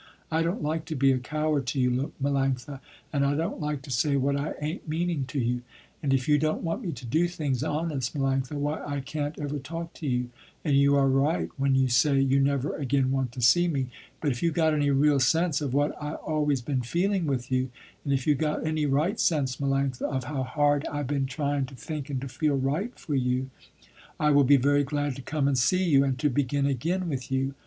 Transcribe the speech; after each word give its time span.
I 0.31 0.41
don't 0.41 0.63
like 0.63 0.85
to 0.85 0.95
be 0.95 1.11
a 1.11 1.19
coward 1.19 1.67
to 1.67 1.79
you, 1.79 2.11
Melanctha, 2.19 2.79
and 3.13 3.23
I 3.23 3.35
don't 3.35 3.59
like 3.61 3.83
to 3.83 3.91
say 3.91 4.15
what 4.15 4.35
I 4.35 4.55
ain't 4.59 4.89
meaning 4.89 5.25
to 5.25 5.37
you. 5.37 5.61
And 6.01 6.11
if 6.11 6.27
you 6.27 6.39
don't 6.39 6.63
want 6.63 6.81
me 6.81 6.91
to 6.91 7.05
do 7.05 7.27
things 7.27 7.61
honest, 7.61 8.17
Melanctha, 8.17 8.53
why 8.55 8.83
I 8.83 9.01
can't 9.01 9.37
ever 9.39 9.59
talk 9.59 9.93
to 9.93 10.07
you, 10.07 10.31
and 10.65 10.75
you 10.75 10.95
are 10.95 11.07
right 11.07 11.49
when 11.57 11.75
you 11.75 11.87
say, 11.87 12.15
you 12.19 12.39
never 12.39 12.75
again 12.77 13.11
want 13.11 13.31
to 13.33 13.41
see 13.41 13.67
me, 13.67 13.89
but 14.21 14.31
if 14.31 14.41
you 14.41 14.49
got 14.51 14.73
any 14.73 14.89
real 14.89 15.19
sense 15.19 15.61
of 15.61 15.71
what 15.75 15.95
I 16.01 16.15
always 16.15 16.63
been 16.63 16.81
feeling 16.81 17.27
with 17.27 17.51
you, 17.51 17.69
and 18.03 18.11
if 18.11 18.25
you 18.25 18.33
got 18.33 18.65
any 18.65 18.87
right 18.87 19.19
sense, 19.19 19.57
Melanctha, 19.57 20.11
of 20.11 20.23
how 20.23 20.41
hard 20.41 20.83
I 20.91 21.03
been 21.03 21.27
trying 21.27 21.67
to 21.67 21.75
think 21.75 22.09
and 22.09 22.19
to 22.21 22.27
feel 22.27 22.55
right 22.55 22.97
for 22.97 23.13
you, 23.13 23.51
I 24.19 24.31
will 24.31 24.45
be 24.45 24.57
very 24.57 24.83
glad 24.83 25.15
to 25.17 25.21
come 25.21 25.47
and 25.47 25.59
see 25.59 25.83
you, 25.83 26.03
and 26.03 26.17
to 26.17 26.29
begin 26.31 26.65
again 26.65 27.07
with 27.07 27.31
you. 27.31 27.53